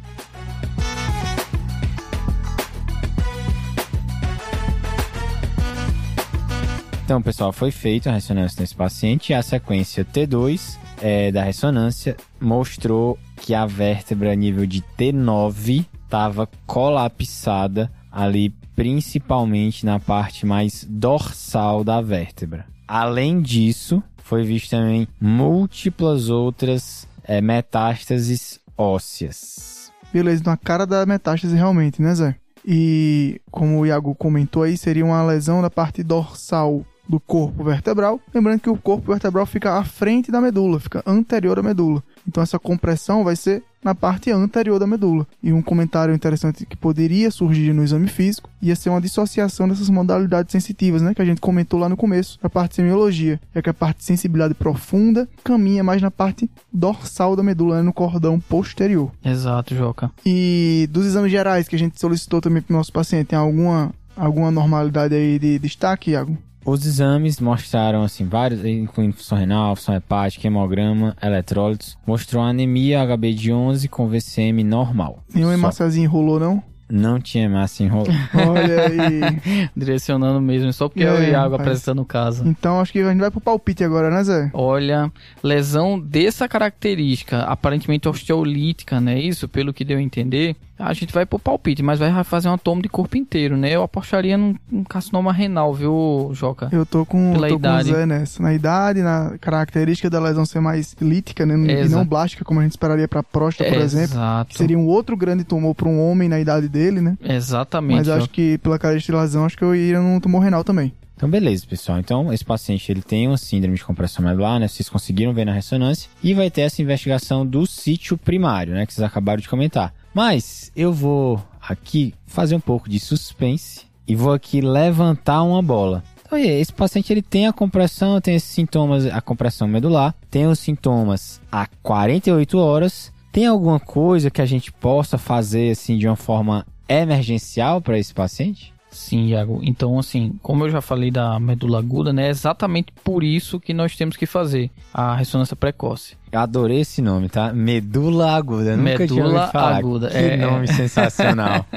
[7.04, 12.16] Então, pessoal, foi feita a ressonância nesse paciente e a sequência T2 é, da ressonância
[12.40, 21.84] mostrou que a vértebra nível de T9 estava colapsada ali, principalmente na parte mais dorsal
[21.84, 22.64] da vértebra.
[22.88, 29.92] Além disso, foi visto também múltiplas outras é, metástases ósseas.
[30.10, 32.36] Beleza, então a cara da metástase realmente, né, Zé?
[32.64, 38.20] E como o Iago comentou aí, seria uma lesão da parte dorsal do corpo vertebral.
[38.32, 42.02] Lembrando que o corpo vertebral fica à frente da medula, fica anterior à medula.
[42.26, 45.26] Então essa compressão vai ser na parte anterior da medula.
[45.42, 49.90] E um comentário interessante que poderia surgir no exame físico ia ser uma dissociação dessas
[49.90, 53.60] modalidades sensitivas, né, que a gente comentou lá no começo, da parte de semiologia, é
[53.60, 57.92] que a parte de sensibilidade profunda caminha mais na parte dorsal da medula, né, no
[57.92, 59.12] cordão posterior.
[59.22, 60.10] Exato, Joca.
[60.24, 63.92] E dos exames gerais que a gente solicitou também para o nosso paciente, tem alguma
[64.16, 66.38] alguma normalidade aí de destaque, Iago?
[66.64, 71.96] Os exames mostraram, assim, vários, incluindo função renal, função hepática, hemograma, eletrólitos.
[72.06, 75.22] Mostrou anemia HB de 11 com VCM normal.
[75.34, 76.62] Nenhuma hemáciazinha enrolou, não?
[76.88, 78.12] Não tinha hemácia enrolada.
[78.34, 79.68] Olha aí.
[79.74, 81.60] Direcionando mesmo, só porque é, o É, Iago rapaz.
[81.68, 82.46] apresentando o caso.
[82.46, 84.50] Então acho que a gente vai pro palpite agora, né, Zé?
[84.52, 85.10] Olha,
[85.42, 89.18] lesão dessa característica, aparentemente osteolítica, né?
[89.18, 92.58] Isso, pelo que deu a entender, a gente vai pro palpite, mas vai fazer uma
[92.58, 93.70] toma de corpo inteiro, né?
[93.70, 96.68] Eu apostaria num, num carcinoma renal, viu, Joca?
[96.72, 97.88] Eu tô com, Pela tô idade.
[97.88, 98.42] com o Zé nessa.
[98.42, 101.54] Na idade, na característica da lesão ser mais lítica, né?
[101.84, 104.14] E não blástica, como a gente esperaria pra próstata, por exemplo.
[104.16, 104.50] Exato.
[104.50, 107.16] Que seria um outro grande tumor pra um homem na idade dele, né?
[107.22, 107.98] Exatamente.
[107.98, 110.64] Mas eu acho que pela característica de lesão, acho que eu iria num tumor renal
[110.64, 110.92] também.
[111.16, 111.98] Então, beleza, pessoal.
[111.98, 114.66] Então, esse paciente ele tem uma síndrome de compressão medular, né?
[114.66, 116.10] Vocês conseguiram ver na ressonância.
[116.22, 118.84] E vai ter essa investigação do sítio primário, né?
[118.84, 119.94] Que vocês acabaram de comentar.
[120.14, 126.04] Mas eu vou aqui fazer um pouco de suspense e vou aqui levantar uma bola.
[126.24, 130.58] Então, esse paciente ele tem a compressão, tem esses sintomas, a compressão medular, tem os
[130.58, 133.12] sintomas há 48 horas.
[133.32, 138.14] Tem alguma coisa que a gente possa fazer assim de uma forma emergencial para esse
[138.14, 138.73] paciente?
[138.94, 139.60] Sim, Iago.
[139.62, 142.26] Então, assim, como eu já falei da medula aguda, né?
[142.26, 146.16] É exatamente por isso que nós temos que fazer a ressonância precoce.
[146.32, 147.52] Eu adorei esse nome, tá?
[147.52, 148.70] Medula aguda.
[148.70, 149.76] Eu Nunca tinha Medula ouvido falar.
[149.76, 150.36] aguda, Que é.
[150.36, 151.66] nome sensacional.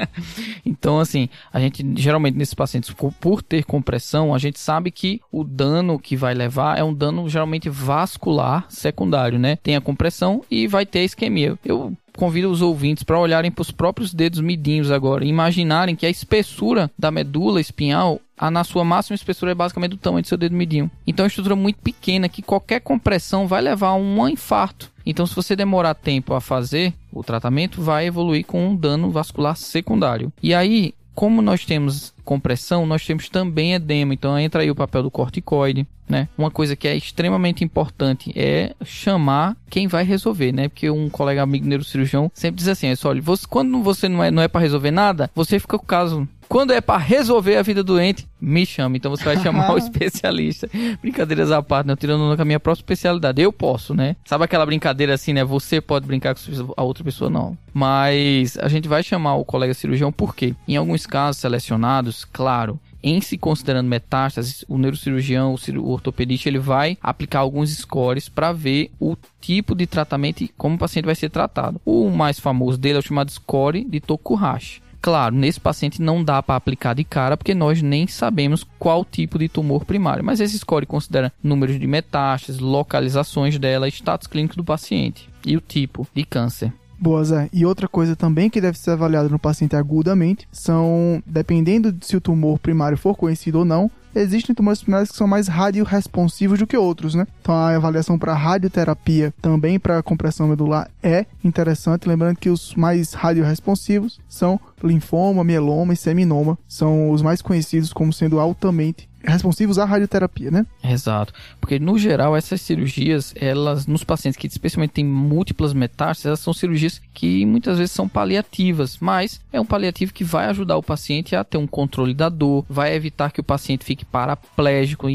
[0.66, 5.22] Então, assim, a gente geralmente nesses pacientes, por- por ter compressão, a gente sabe que
[5.32, 9.56] o dano que vai levar é um dano geralmente vascular secundário, né?
[9.56, 11.58] Tem a compressão e vai ter a isquemia.
[11.64, 16.06] Eu convido os ouvintes para olharem para os próprios dedos midinhos agora, e imaginarem que
[16.06, 20.28] a espessura da medula espinhal a, na sua máxima espessura é basicamente do tamanho do
[20.28, 20.92] seu dedo midinho.
[21.06, 24.92] Então é uma estrutura muito pequena que qualquer compressão vai levar a um infarto.
[25.06, 29.56] Então se você demorar tempo a fazer o tratamento, vai evoluir com um dano vascular
[29.56, 30.32] secundário.
[30.42, 34.14] E aí, como nós temos compressão, nós temos também edema.
[34.14, 36.30] Então entra aí o papel do corticoide, né?
[36.38, 40.68] Uma coisa que é extremamente importante é chamar quem vai resolver, né?
[40.68, 44.44] Porque um colega amigo neurocirurgião sempre diz assim: olha, você, quando você não é, não
[44.44, 47.84] é para resolver nada, você fica com o caso quando é para resolver a vida
[47.84, 48.98] doente, me chama.
[48.98, 50.70] Então você vai chamar o especialista.
[51.02, 51.94] Brincadeiras à parte, né?
[51.94, 53.42] Eu tirando com a minha própria especialidade.
[53.42, 54.16] Eu posso, né?
[54.26, 55.44] Sabe aquela brincadeira assim, né?
[55.44, 57.58] Você pode brincar com a outra pessoa, não.
[57.74, 63.22] Mas a gente vai chamar o colega cirurgião porque, em alguns casos selecionados, claro, em
[63.22, 68.52] se considerando metástases, o neurocirurgião, o, ciru- o ortopedista, ele vai aplicar alguns scores para
[68.52, 71.80] ver o tipo de tratamento e como o paciente vai ser tratado.
[71.86, 74.82] O mais famoso dele é o chamado score de Tokuhashi.
[75.02, 79.40] Claro, nesse paciente não dá para aplicar de cara porque nós nem sabemos qual tipo
[79.40, 84.64] de tumor primário, mas esse score considera números de metástases, localizações dela, status clínico do
[84.64, 86.74] paciente e o tipo de câncer.
[87.00, 87.48] Boa, Zé.
[87.54, 92.18] E outra coisa também que deve ser avaliada no paciente agudamente são, dependendo de se
[92.18, 96.68] o tumor primário for conhecido ou não, existem tumores primários que são mais radioresponsivos do
[96.68, 97.28] que outros, né?
[97.42, 103.14] Então a avaliação para radioterapia também para compressão medular é interessante, lembrando que os mais
[103.14, 109.86] radioresponsivos são linfoma, mieloma e seminoma, são os mais conhecidos como sendo altamente responsivos à
[109.86, 110.66] radioterapia, né?
[110.84, 111.34] Exato.
[111.60, 116.54] Porque, no geral, essas cirurgias, elas, nos pacientes que especialmente têm múltiplas metástases, elas são
[116.54, 121.36] cirurgias que muitas vezes são paliativas, mas é um paliativo que vai ajudar o paciente
[121.36, 125.08] a ter um controle da dor, vai evitar que o paciente fique paraplégico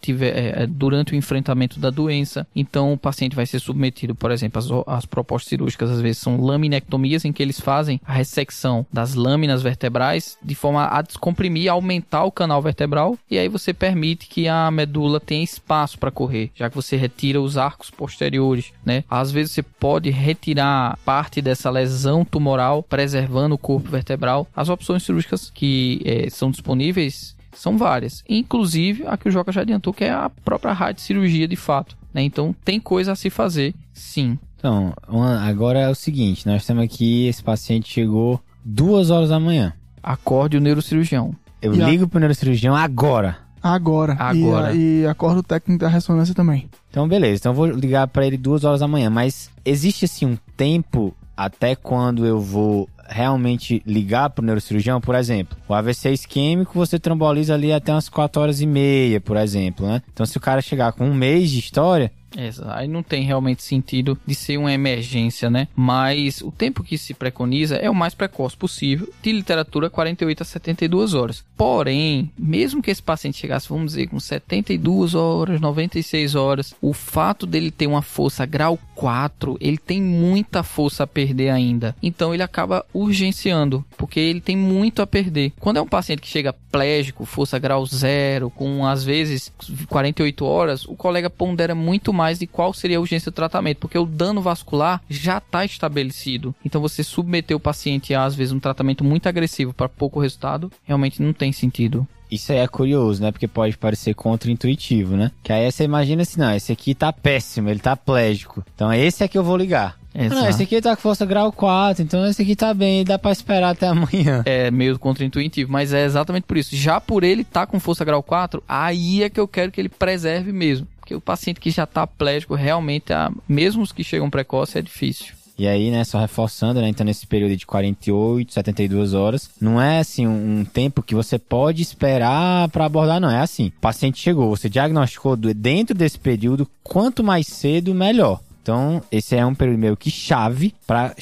[0.00, 2.46] tiver- é, é, durante o enfrentamento da doença.
[2.54, 6.40] Então, o paciente vai ser submetido, por exemplo, às, às propostas cirúrgicas, às vezes são
[6.40, 12.24] laminectomias em que eles fazem a ressecção das lâminas vertebrais de forma a descomprimir, aumentar
[12.24, 16.68] o canal vertebral e aí você permite que a medula tenha espaço para correr, já
[16.68, 19.04] que você retira os arcos posteriores, né?
[19.08, 24.46] Às vezes você pode retirar parte dessa lesão tumoral, preservando o corpo vertebral.
[24.54, 28.22] As opções cirúrgicas que eh, são disponíveis São várias.
[28.28, 31.96] Inclusive a que o Joca já adiantou, que é a própria rádio cirurgia de fato.
[32.12, 32.22] Né?
[32.22, 34.38] Então tem coisa a se fazer, sim.
[34.58, 39.38] Então, uma- agora é o seguinte, nós temos aqui, esse paciente chegou duas horas da
[39.40, 39.72] manhã.
[40.02, 41.34] Acorde o neurocirurgião.
[41.60, 43.38] Eu E a- ligo pro neurocirurgião agora.
[43.62, 44.14] Agora.
[44.18, 44.74] Agora.
[44.74, 46.68] E, e acorda o técnico da ressonância também.
[46.90, 47.40] Então, beleza.
[47.40, 49.08] Então, eu vou ligar pra ele duas horas da manhã.
[49.08, 55.00] Mas existe, assim, um tempo até quando eu vou realmente ligar pro neurocirurgião?
[55.00, 59.36] Por exemplo, o AVC isquêmico você tromboliza ali até umas 4 horas e meia, por
[59.36, 60.02] exemplo, né?
[60.12, 62.70] Então, se o cara chegar com um mês de história, Exato.
[62.70, 65.68] Aí não tem realmente sentido de ser uma emergência, né?
[65.74, 70.46] Mas o tempo que se preconiza é o mais precoce possível, de literatura 48 a
[70.46, 71.44] 72 horas.
[71.56, 77.46] Porém, mesmo que esse paciente chegasse, vamos dizer, com 72 horas, 96 horas, o fato
[77.46, 81.94] dele ter uma força grau 4, ele tem muita força a perder ainda.
[82.02, 85.52] Então ele acaba urgenciando, porque ele tem muito a perder.
[85.60, 89.52] Quando é um paciente que chega plégico, força grau 0, com às vezes
[89.88, 93.98] 48 horas, o colega pondera muito mais de qual seria a urgência do tratamento, porque
[93.98, 96.54] o dano vascular já está estabelecido.
[96.64, 100.72] Então você submeter o paciente a às vezes um tratamento muito agressivo para pouco resultado,
[100.84, 102.06] realmente não tem sentido.
[102.30, 103.30] Isso aí é curioso, né?
[103.30, 105.30] Porque pode parecer contra-intuitivo, né?
[105.42, 108.64] Que aí você imagina assim, não, esse aqui tá péssimo, ele tá plégico.
[108.74, 109.96] Então é esse é que eu vou ligar.
[110.16, 113.18] Ah, não, esse aqui tá com força grau 4, então esse aqui tá bem, dá
[113.18, 114.42] pra esperar até amanhã.
[114.46, 116.76] é meio contra-intuitivo, mas é exatamente por isso.
[116.76, 119.88] Já por ele estar com força grau 4, aí é que eu quero que ele
[119.88, 120.86] preserve mesmo.
[121.04, 124.82] Porque o paciente que já tá plégico, realmente, a- mesmo os que chegam precoce, é
[124.82, 125.34] difícil.
[125.58, 129.98] E aí, né, só reforçando, né, então nesse período de 48, 72 horas, não é
[129.98, 133.30] assim um, tempo que você pode esperar pra abordar, não.
[133.30, 138.40] É assim, o paciente chegou, você diagnosticou do- dentro desse período, quanto mais cedo, melhor.
[138.62, 141.14] Então, esse é um período meio que chave para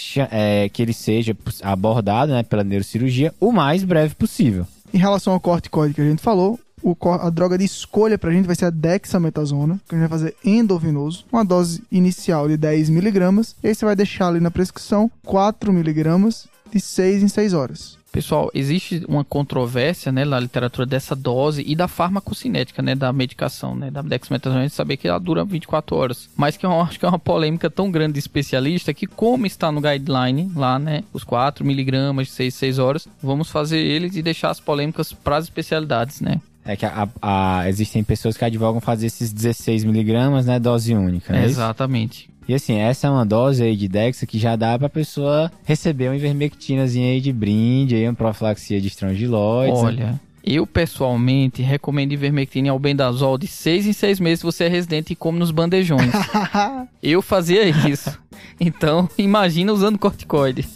[0.73, 4.65] que ele seja abordado né, pela neurocirurgia o mais breve possível.
[4.95, 8.47] Em relação ao corticoide que a gente falou, o a droga de escolha pra gente
[8.47, 13.55] vai ser a dexametasona, que a gente vai fazer endovenoso, uma dose inicial de 10mg,
[13.63, 18.03] e aí você vai deixar ali na prescrição 4mg de 6 em 6 horas.
[18.13, 23.75] Pessoal, existe uma controvérsia, né, na literatura dessa dose e da farmacocinética, né, da medicação,
[23.75, 26.99] né, da dexametasona, a gente saber que ela dura 24 horas, mas que eu acho
[26.99, 31.05] que é uma polêmica tão grande de especialista que como está no guideline lá, né,
[31.11, 35.39] os 4 miligramas de 6, 6 horas, vamos fazer eles e deixar as polêmicas para
[35.39, 36.39] as especialidades, né.
[36.65, 41.33] É que a- a- existem pessoas que advogam fazer esses 16 miligramas, né, dose única,
[41.33, 41.45] né?
[41.45, 42.31] Exatamente.
[42.49, 46.09] E assim, essa é uma dose aí de Dexa que já dá pra pessoa receber
[46.09, 49.81] uma ivermectinazinha aí de brinde, aí uma profilaxia de estrongiloides.
[49.83, 49.87] né?
[49.89, 54.69] Olha, eu pessoalmente recomendo ivermectina e albendazol de 6 em 6 meses se você é
[54.69, 56.11] residente e come nos bandejões.
[57.03, 58.17] eu fazia isso.
[58.61, 60.67] Então, imagina usando corticoide.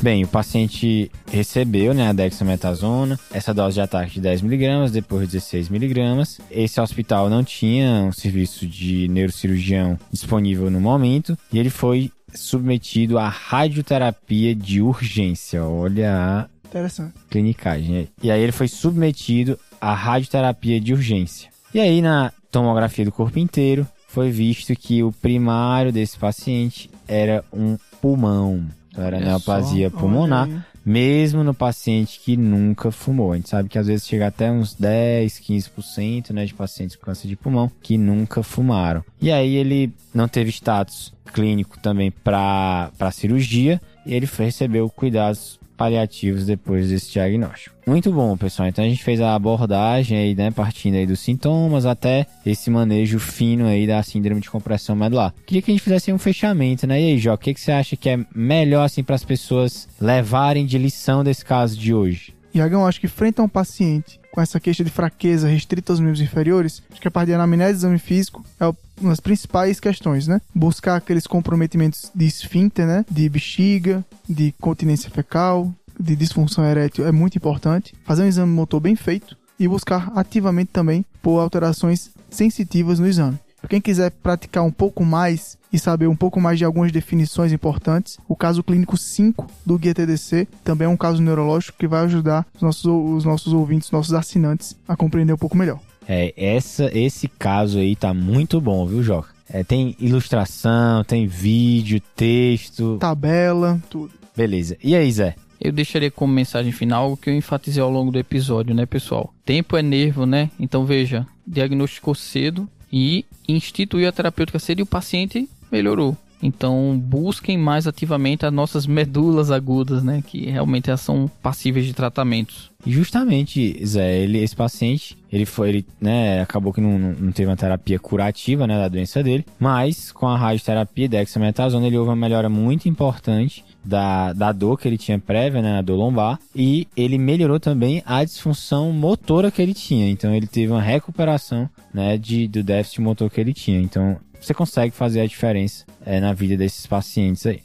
[0.00, 3.18] Bem, o paciente recebeu, né, a dexametasona.
[3.32, 6.40] Essa dose de ataque de 10mg, depois 16mg.
[6.50, 11.36] Esse hospital não tinha um serviço de neurocirurgião disponível no momento.
[11.52, 15.64] E ele foi submetido à radioterapia de urgência.
[15.64, 17.14] Olha a Interessante.
[17.28, 18.08] clinicagem.
[18.22, 21.50] E aí ele foi submetido à radioterapia de urgência.
[21.74, 27.44] E aí na tomografia do corpo inteiro foi visto que o primário desse paciente era
[27.52, 28.64] um pulmão.
[28.98, 30.60] Então era Olha neoplasia Olha pulmonar, aí.
[30.84, 33.32] mesmo no paciente que nunca fumou.
[33.32, 37.06] A gente sabe que às vezes chega até uns 10, 15% né, de pacientes com
[37.06, 39.04] câncer de pulmão que nunca fumaram.
[39.20, 46.44] E aí ele não teve status clínico também para cirurgia e ele recebeu cuidados paliativos
[46.44, 47.76] depois desse diagnóstico.
[47.86, 48.68] Muito bom, pessoal.
[48.68, 53.18] Então a gente fez a abordagem aí, né, partindo aí dos sintomas até esse manejo
[53.20, 55.32] fino aí da síndrome de compressão medular.
[55.46, 57.00] Queria que a gente fizesse um fechamento, né?
[57.00, 59.88] E aí, Jó, o que, que você acha que é melhor assim para as pessoas
[60.00, 62.34] levarem de lição desse caso de hoje?
[62.52, 66.20] Iagão, acho que frente a um paciente com essa queixa de fraqueza restrita aos membros
[66.20, 68.66] inferiores, acho que a parte de anamnese e exame físico é
[69.00, 70.40] uma das principais questões, né?
[70.54, 73.04] Buscar aqueles comprometimentos de esfíncter, né?
[73.10, 77.94] De bexiga, de continência fecal, de disfunção erétil é muito importante.
[78.04, 83.38] Fazer um exame motor bem feito e buscar ativamente também por alterações sensitivas no exame.
[83.68, 88.16] Quem quiser praticar um pouco mais e saber um pouco mais de algumas definições importantes,
[88.26, 92.46] o caso clínico 5 do Guia TDC também é um caso neurológico que vai ajudar
[92.54, 95.78] os nossos, os nossos ouvintes, nossos assinantes a compreender um pouco melhor.
[96.08, 99.28] É, essa, esse caso aí tá muito bom, viu, Joca?
[99.50, 102.96] É, tem ilustração, tem vídeo, texto.
[102.98, 104.12] Tabela, tudo.
[104.34, 104.78] Beleza.
[104.82, 105.34] E aí, Zé?
[105.60, 109.34] Eu deixaria como mensagem final algo que eu enfatizei ao longo do episódio, né, pessoal?
[109.44, 110.50] Tempo é nervo, né?
[110.58, 116.16] Então veja, diagnosticou cedo e instituiu a terapêutica cedo e o paciente melhorou.
[116.42, 120.22] Então busquem mais ativamente as nossas medulas agudas, né?
[120.26, 122.70] Que realmente elas são passíveis de tratamentos.
[122.86, 127.56] Justamente, Zé, ele, esse paciente, ele foi, ele, né, acabou que não, não teve uma
[127.56, 132.48] terapia curativa, né, da doença dele, mas com a radioterapia dexametasona ele houve uma melhora
[132.48, 137.18] muito importante da, da dor que ele tinha prévia, né, na dor lombar, e ele
[137.18, 140.08] melhorou também a disfunção motora que ele tinha.
[140.08, 143.80] Então ele teve uma recuperação, né, de, do déficit motor que ele tinha.
[143.80, 147.62] Então você consegue fazer a diferença é, na vida desses pacientes aí.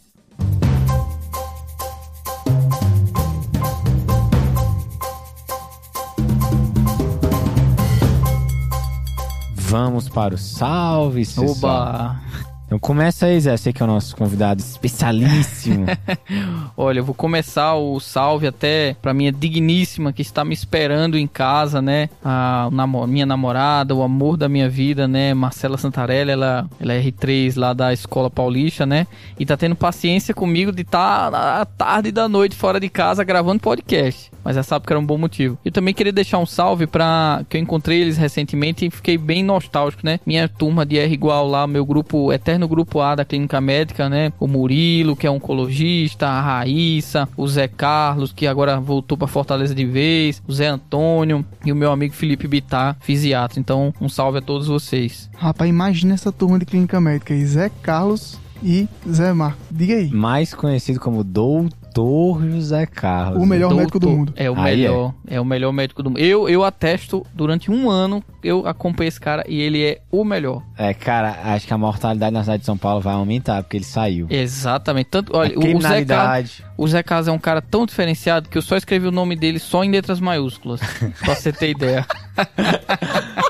[9.55, 12.21] Vamos para o salve, Oba!
[12.66, 13.55] Então começa aí, Zé.
[13.55, 15.86] Sei que é o nosso convidado especialíssimo.
[16.76, 21.28] Olha, eu vou começar o salve até pra minha digníssima que está me esperando em
[21.28, 22.09] casa, né?
[22.24, 22.70] A
[23.07, 25.34] minha namorada, o amor da minha vida, né?
[25.34, 29.05] Marcela Santarelli, ela, ela é R3 lá da Escola Paulista, né?
[29.39, 32.89] E tá tendo paciência comigo de estar tá à tarde e da noite fora de
[32.89, 35.57] casa gravando podcast mas já sabe que era um bom motivo.
[35.63, 39.43] Eu também queria deixar um salve para que eu encontrei eles recentemente e fiquei bem
[39.43, 40.19] nostálgico, né?
[40.25, 44.31] Minha turma de R igual lá, meu grupo, eterno grupo A da Clínica Médica, né?
[44.39, 49.73] O Murilo, que é oncologista, a Raíssa, o Zé Carlos, que agora voltou para Fortaleza
[49.73, 53.59] de vez, o Zé Antônio e o meu amigo Felipe Bittar, fisiatra.
[53.59, 55.29] Então, um salve a todos vocês.
[55.37, 59.59] Rapaz, imagina essa turma de Clínica Médica aí, Zé Carlos e Zé Marco.
[59.69, 60.09] Diga aí.
[60.09, 63.41] Mais conhecido como Doutor Doutor José Carlos.
[63.41, 64.33] O melhor médico do mundo.
[64.35, 65.13] É o Aí melhor.
[65.27, 65.35] É.
[65.35, 65.41] é.
[65.41, 66.19] o melhor médico do mundo.
[66.19, 70.63] Eu, eu atesto, durante um ano, eu acompanhei esse cara e ele é o melhor.
[70.77, 73.85] É, cara, acho que a mortalidade na cidade de São Paulo vai aumentar, porque ele
[73.85, 74.27] saiu.
[74.29, 75.07] Exatamente.
[75.07, 78.61] Tanto, olha, o Zé, Carlos, o Zé Carlos é um cara tão diferenciado que eu
[78.61, 80.81] só escrevi o nome dele só em letras maiúsculas.
[81.23, 82.05] pra você ter ideia.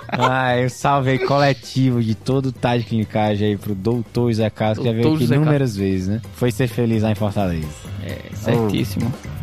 [0.10, 4.86] ah, eu salvei coletivo de todo o Tade Clinicagem aí pro doutor Zé Carlos, que
[4.86, 6.22] já veio aqui inúmeras vezes, né?
[6.36, 7.83] Foi ser feliz lá em Fortaleza.
[8.44, 9.12] Certíssimo.
[9.30, 9.34] Oh.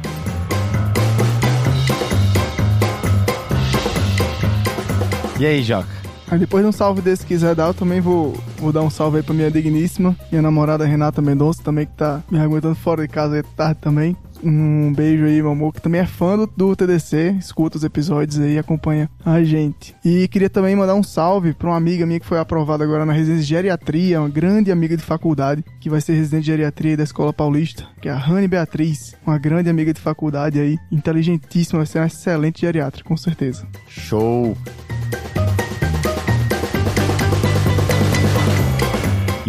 [5.40, 5.88] E aí, Joca?
[6.30, 8.90] Aí depois de um salve desse que quiser dar, eu também vou, vou dar um
[8.90, 13.02] salve aí pra minha digníssima, minha namorada Renata Mendonça também, que tá me aguentando fora
[13.02, 14.16] de casa aí tarde também.
[14.42, 18.40] Um beijo aí, meu amor, que também é fã do, do TDC, escuta os episódios
[18.40, 19.94] aí, acompanha a gente.
[20.04, 23.12] E queria também mandar um salve pra uma amiga minha que foi aprovada agora na
[23.12, 27.04] residência de geriatria, uma grande amiga de faculdade, que vai ser residente de geriatria da
[27.04, 31.86] Escola Paulista, que é a Rani Beatriz, uma grande amiga de faculdade aí, inteligentíssima, vai
[31.86, 33.66] ser uma excelente geriatra, com certeza.
[33.88, 34.56] Show!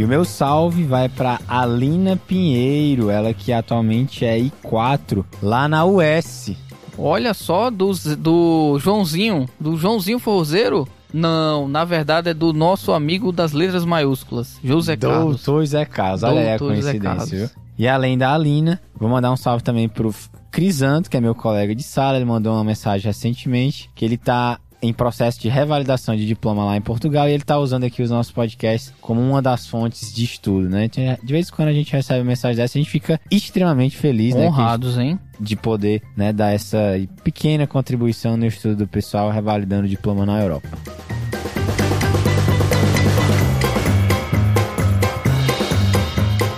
[0.02, 5.86] E o meu salve vai para Alina Pinheiro, ela que atualmente é I4 lá na
[5.86, 6.54] US.
[6.98, 10.88] Olha só, do, do Joãozinho, do Joãozinho Forzeiro.
[11.14, 15.36] Não, na verdade é do nosso amigo das letras maiúsculas, José Carlos.
[15.36, 17.50] Doutor Zé Carlos, olha aí a coincidência, viu?
[17.78, 20.12] E além da Alina, vou mandar um salve também pro
[20.50, 24.60] Crisanto, que é meu colega de sala, ele mandou uma mensagem recentemente, que ele tá
[24.82, 28.10] em processo de revalidação de diploma lá em Portugal e ele está usando aqui os
[28.10, 30.86] nossos podcasts como uma das fontes de estudo, né?
[30.86, 34.34] Então, de vez em quando a gente recebe mensagem dessa, a gente fica extremamente feliz,
[34.34, 35.06] né, Honrados, né?
[35.06, 35.20] hein?
[35.40, 40.42] De poder, né, dar essa pequena contribuição no estudo do pessoal revalidando o diploma na
[40.42, 40.70] Europa.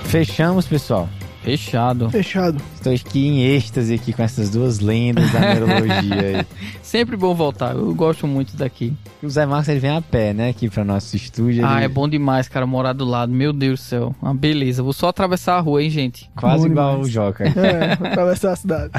[0.05, 1.09] Fechamos, pessoal.
[1.43, 2.09] Fechado.
[2.09, 2.61] Fechado.
[2.73, 6.47] Estou aqui em êxtase aqui com essas duas lendas da neurologia.
[6.81, 7.75] Sempre bom voltar.
[7.75, 8.93] Eu gosto muito daqui.
[9.21, 10.49] O Zé Marcos ele vem a pé, né?
[10.49, 11.65] Aqui para nosso estúdio.
[11.65, 11.85] Ah, ele...
[11.85, 13.31] é bom demais, cara, morar do lado.
[13.33, 14.15] Meu Deus do céu.
[14.21, 14.81] Uma beleza.
[14.81, 16.31] Vou só atravessar a rua, hein, gente?
[16.35, 17.07] Quase bom igual demais.
[17.07, 17.43] o Joca.
[17.43, 18.91] É, atravessar a cidade.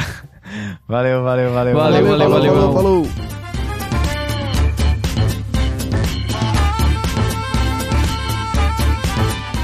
[0.86, 1.74] valeu, valeu, valeu.
[1.74, 2.30] Valeu, valeu, valeu.
[2.30, 2.72] valeu, valeu.
[2.74, 3.43] falou.